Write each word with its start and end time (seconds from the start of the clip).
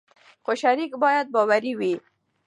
خو 0.43 0.51
شریک 0.61 0.91
باید 1.03 1.25
باوري 1.33 1.73
وي. 1.79 1.93